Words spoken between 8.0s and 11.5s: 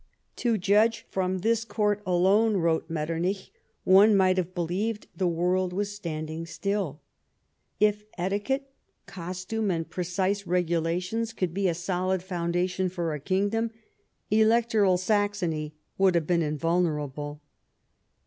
etiquette, costume and precise iregulations,